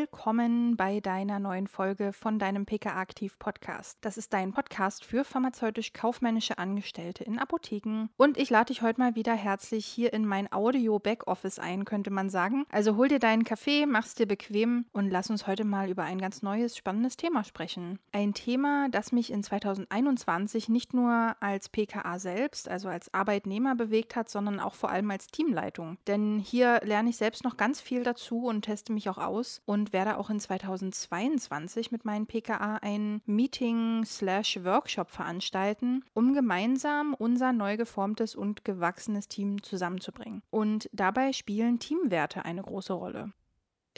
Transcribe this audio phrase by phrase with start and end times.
[0.00, 3.98] Willkommen bei deiner neuen Folge von deinem PK Aktiv Podcast.
[4.00, 8.08] Das ist dein Podcast für pharmazeutisch-kaufmännische Angestellte in Apotheken.
[8.16, 12.30] Und ich lade dich heute mal wieder herzlich hier in mein Audio-Backoffice ein, könnte man
[12.30, 12.64] sagen.
[12.72, 16.18] Also hol dir deinen Kaffee, mach's dir bequem und lass uns heute mal über ein
[16.18, 17.98] ganz neues, spannendes Thema sprechen.
[18.10, 24.16] Ein Thema, das mich in 2021 nicht nur als PKA selbst, also als Arbeitnehmer bewegt
[24.16, 25.98] hat, sondern auch vor allem als Teamleitung.
[26.06, 29.89] Denn hier lerne ich selbst noch ganz viel dazu und teste mich auch aus und
[29.92, 37.52] werde auch in 2022 mit meinen PKA ein Meeting slash Workshop veranstalten, um gemeinsam unser
[37.52, 40.42] neu geformtes und gewachsenes Team zusammenzubringen.
[40.50, 43.32] Und dabei spielen Teamwerte eine große Rolle.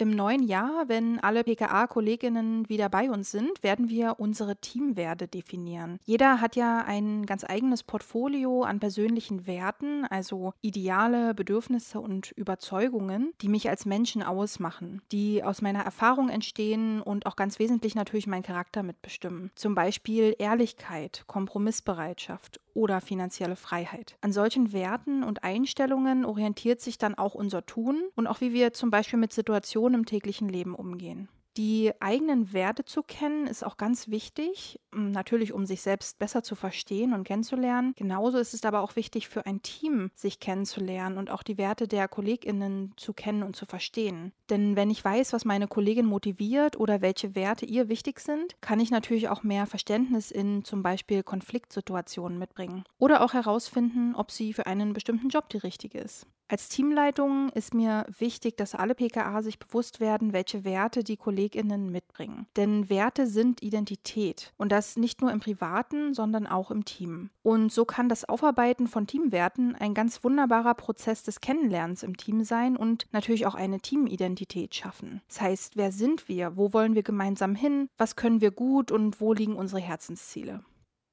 [0.02, 6.00] Im neuen Jahr, wenn alle PKA-Kolleginnen wieder bei uns sind, werden wir unsere Teamwerte definieren.
[6.04, 13.32] Jeder hat ja ein ganz eigenes Portfolio an persönlichen Werten, also Ideale, Bedürfnisse und Überzeugungen,
[13.42, 18.26] die mich als Menschen ausmachen, die aus meiner Erfahrung entstehen und auch ganz wesentlich natürlich
[18.26, 19.52] meinen Charakter mitbestimmen.
[19.54, 24.16] Zum Beispiel Ehrlichkeit, Kompromissbereitschaft oder finanzielle Freiheit.
[24.20, 28.72] An solchen Werten und Einstellungen orientiert sich dann auch unser Tun und auch wie wir
[28.72, 31.28] zum Beispiel mit Situationen im täglichen Leben umgehen.
[31.58, 36.54] Die eigenen Werte zu kennen ist auch ganz wichtig, natürlich um sich selbst besser zu
[36.54, 37.92] verstehen und kennenzulernen.
[37.94, 41.86] Genauso ist es aber auch wichtig für ein Team, sich kennenzulernen und auch die Werte
[41.86, 44.32] der Kolleginnen zu kennen und zu verstehen.
[44.52, 48.80] Denn wenn ich weiß, was meine Kollegin motiviert oder welche Werte ihr wichtig sind, kann
[48.80, 54.52] ich natürlich auch mehr Verständnis in zum Beispiel Konfliktsituationen mitbringen oder auch herausfinden, ob sie
[54.52, 56.26] für einen bestimmten Job die richtige ist.
[56.48, 61.90] Als Teamleitung ist mir wichtig, dass alle PKA sich bewusst werden, welche Werte die Kolleginnen
[61.90, 62.46] mitbringen.
[62.58, 67.30] Denn Werte sind Identität und das nicht nur im privaten, sondern auch im Team.
[67.42, 72.44] Und so kann das Aufarbeiten von Teamwerten ein ganz wunderbarer Prozess des Kennenlernens im Team
[72.44, 74.41] sein und natürlich auch eine Teamidentität
[74.72, 75.22] schaffen.
[75.28, 76.56] Das heißt, wer sind wir?
[76.56, 77.88] Wo wollen wir gemeinsam hin?
[77.96, 80.64] Was können wir gut und wo liegen unsere Herzensziele?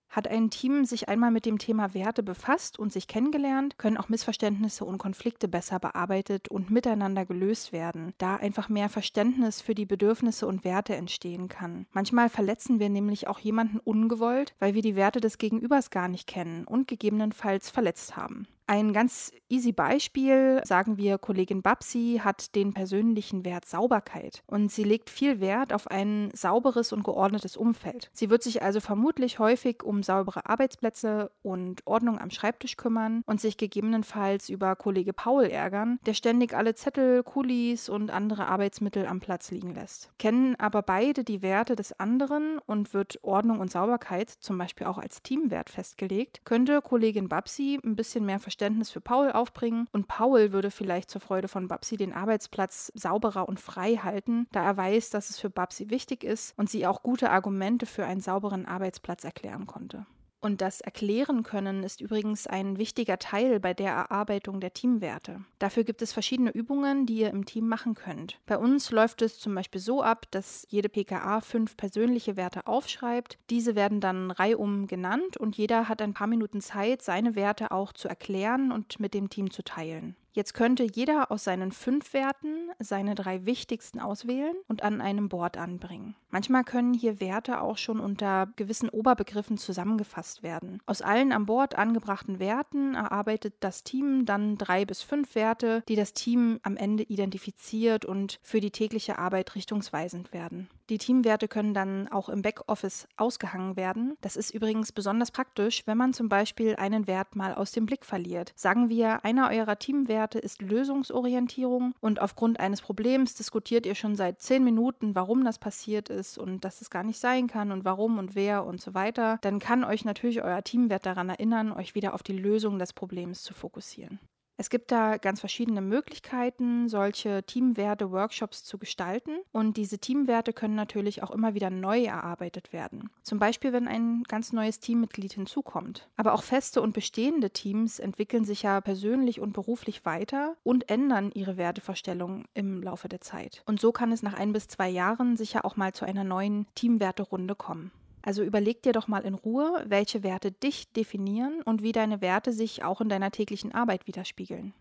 [0.10, 4.10] Hat ein Team sich einmal mit dem Thema Werte befasst und sich kennengelernt, können auch
[4.10, 9.86] Missverständnisse und Konflikte besser bearbeitet und miteinander gelöst werden, da einfach mehr Verständnis für die
[9.86, 11.86] Bedürfnisse und Werte entstehen kann.
[11.92, 16.26] Manchmal verletzen wir nämlich auch jemanden ungewollt, weil wir die Werte des Gegenübers gar nicht
[16.26, 18.48] kennen und gegebenenfalls verletzt haben.
[18.70, 24.84] Ein ganz easy Beispiel, sagen wir, Kollegin Babsi hat den persönlichen Wert Sauberkeit und sie
[24.84, 28.12] legt viel Wert auf ein sauberes und geordnetes Umfeld.
[28.14, 33.42] Sie wird sich also vermutlich häufig um saubere Arbeitsplätze und Ordnung am Schreibtisch kümmern und
[33.42, 39.20] sich gegebenenfalls über Kollege Paul ärgern, der ständig alle Zettel, Kulis und andere Arbeitsmittel am
[39.20, 40.12] Platz liegen lässt.
[40.20, 45.00] Kennen aber beide die Werte des anderen und wird Ordnung und Sauberkeit zum Beispiel auch
[45.00, 50.10] als Teamwert festgelegt, könnte Kollegin Babsi ein bisschen mehr Verständnis Verständnis für Paul aufbringen und
[50.10, 54.76] Paul würde vielleicht zur Freude von Babsi den Arbeitsplatz sauberer und frei halten, da er
[54.76, 58.66] weiß, dass es für Babsi wichtig ist und sie auch gute Argumente für einen sauberen
[58.66, 60.06] Arbeitsplatz erklären konnte.
[60.42, 65.42] Und das Erklären können ist übrigens ein wichtiger Teil bei der Erarbeitung der Teamwerte.
[65.60, 68.40] Dafür gibt es verschiedene Übungen, die ihr im Team machen könnt.
[68.46, 73.38] Bei uns läuft es zum Beispiel so ab, dass jede PKA fünf persönliche Werte aufschreibt.
[73.50, 77.92] Diese werden dann reihum genannt und jeder hat ein paar Minuten Zeit, seine Werte auch
[77.92, 80.16] zu erklären und mit dem Team zu teilen.
[80.32, 85.58] Jetzt könnte jeder aus seinen fünf Werten seine drei wichtigsten auswählen und an einem Board
[85.58, 86.16] anbringen.
[86.32, 90.80] Manchmal können hier Werte auch schon unter gewissen Oberbegriffen zusammengefasst werden.
[90.86, 95.96] Aus allen am Board angebrachten Werten erarbeitet das Team dann drei bis fünf Werte, die
[95.96, 100.70] das Team am Ende identifiziert und für die tägliche Arbeit richtungsweisend werden.
[100.90, 104.18] Die Teamwerte können dann auch im Backoffice ausgehangen werden.
[104.22, 108.06] Das ist übrigens besonders praktisch, wenn man zum Beispiel einen Wert mal aus dem Blick
[108.06, 108.54] verliert.
[108.56, 114.42] Sagen wir, einer eurer Teamwerte ist Lösungsorientierung und aufgrund eines Problems diskutiert ihr schon seit
[114.42, 118.20] zehn Minuten, warum das passiert ist und dass es gar nicht sein kann und warum
[118.20, 122.14] und wer und so weiter, dann kann euch natürlich euer Teamwert daran erinnern, euch wieder
[122.14, 124.20] auf die Lösung des Problems zu fokussieren.
[124.60, 129.38] Es gibt da ganz verschiedene Möglichkeiten, solche Teamwerte-Workshops zu gestalten.
[129.54, 133.10] Und diese Teamwerte können natürlich auch immer wieder neu erarbeitet werden.
[133.24, 136.10] Zum Beispiel, wenn ein ganz neues Teammitglied hinzukommt.
[136.18, 141.32] Aber auch feste und bestehende Teams entwickeln sich ja persönlich und beruflich weiter und ändern
[141.34, 143.64] ihre Wertevorstellungen im Laufe der Zeit.
[143.66, 146.68] Und so kann es nach ein bis zwei Jahren sicher auch mal zu einer neuen
[146.76, 147.92] Teamwerterunde kommen.
[148.22, 152.52] Also überleg dir doch mal in Ruhe, welche Werte dich definieren und wie deine Werte
[152.52, 154.74] sich auch in deiner täglichen Arbeit widerspiegeln.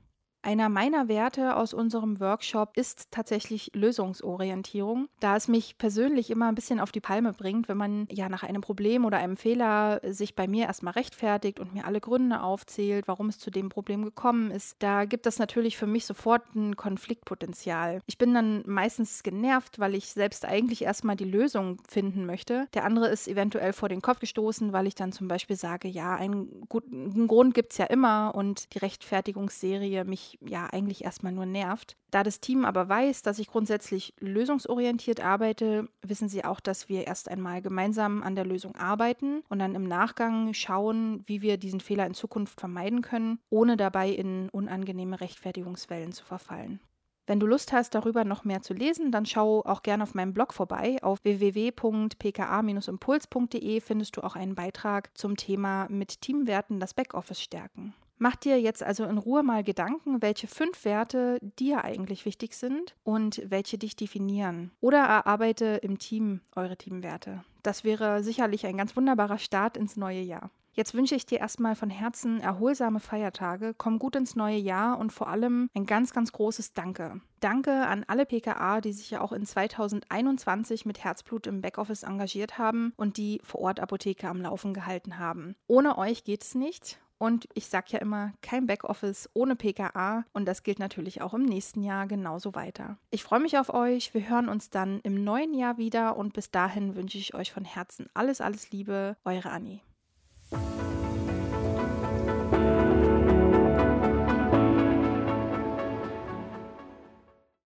[0.42, 6.54] Einer meiner Werte aus unserem Workshop ist tatsächlich Lösungsorientierung, da es mich persönlich immer ein
[6.54, 10.36] bisschen auf die Palme bringt, wenn man ja nach einem Problem oder einem Fehler sich
[10.36, 14.50] bei mir erstmal rechtfertigt und mir alle Gründe aufzählt, warum es zu dem Problem gekommen
[14.50, 14.76] ist.
[14.78, 18.00] Da gibt es natürlich für mich sofort ein Konfliktpotenzial.
[18.06, 22.68] Ich bin dann meistens genervt, weil ich selbst eigentlich erstmal die Lösung finden möchte.
[22.74, 26.14] Der andere ist eventuell vor den Kopf gestoßen, weil ich dann zum Beispiel sage, ja,
[26.14, 30.04] einen guten Grund gibt es ja immer und die Rechtfertigungsserie
[30.40, 31.96] ja eigentlich erstmal nur nervt.
[32.10, 37.06] Da das Team aber weiß, dass ich grundsätzlich lösungsorientiert arbeite, wissen sie auch, dass wir
[37.06, 41.80] erst einmal gemeinsam an der Lösung arbeiten und dann im Nachgang schauen, wie wir diesen
[41.80, 46.80] Fehler in Zukunft vermeiden können, ohne dabei in unangenehme Rechtfertigungswellen zu verfallen.
[47.28, 50.32] Wenn du Lust hast, darüber noch mehr zu lesen, dann schau auch gerne auf meinem
[50.32, 50.96] Blog vorbei.
[51.02, 57.92] Auf www.pka-impuls.de findest du auch einen Beitrag zum Thema mit Teamwerten das Backoffice stärken.
[58.18, 62.96] Mach dir jetzt also in Ruhe mal Gedanken, welche fünf Werte dir eigentlich wichtig sind
[63.04, 64.72] und welche dich definieren.
[64.80, 67.44] Oder erarbeite im Team eure Teamwerte.
[67.62, 70.50] Das wäre sicherlich ein ganz wunderbarer Start ins neue Jahr.
[70.78, 75.12] Jetzt wünsche ich dir erstmal von Herzen erholsame Feiertage, komm gut ins neue Jahr und
[75.12, 77.20] vor allem ein ganz, ganz großes Danke.
[77.40, 82.58] Danke an alle PKA, die sich ja auch in 2021 mit Herzblut im Backoffice engagiert
[82.58, 85.56] haben und die vor Ort Apotheke am Laufen gehalten haben.
[85.66, 90.24] Ohne euch geht es nicht und ich sage ja immer, kein Backoffice ohne PKA.
[90.32, 92.96] Und das gilt natürlich auch im nächsten Jahr genauso weiter.
[93.10, 94.14] Ich freue mich auf euch.
[94.14, 96.16] Wir hören uns dann im neuen Jahr wieder.
[96.16, 99.16] Und bis dahin wünsche ich euch von Herzen alles, alles Liebe.
[99.24, 99.80] Eure Annie.